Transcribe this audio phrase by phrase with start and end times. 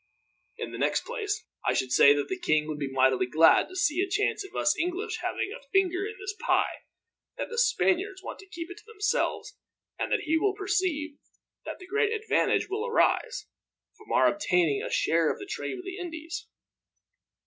[0.57, 3.75] In the next place, I should say that the king would be mightily glad to
[3.75, 6.85] see a chance of us English having a finger in this pie,
[7.37, 9.57] that the Spaniards want to keep to themselves;
[9.99, 11.19] and that he will perceive
[11.65, 13.45] that great advantage will arise,
[13.95, 16.47] from our obtaining a share of the trade with the Indies.